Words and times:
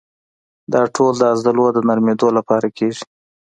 دا 0.73 0.81
ټول 0.95 1.13
د 1.17 1.23
عضلو 1.33 1.65
د 1.73 1.77
نرمېدو 1.87 2.27
لپاره 2.37 2.67
کېږي. 2.77 3.03